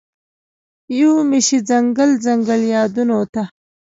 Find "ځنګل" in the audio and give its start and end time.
1.69-2.09, 2.25-2.61